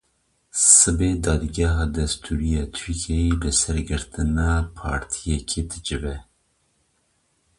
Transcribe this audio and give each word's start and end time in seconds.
Sibê 0.75 1.09
Dadgeha 1.23 1.85
Destûrî 1.95 2.49
ya 2.57 2.63
Tirkiyeyê 2.75 3.33
li 3.41 3.51
ser 3.59 3.77
girtina 3.89 4.49
partiyekê 4.77 5.61
dicive. 5.69 6.15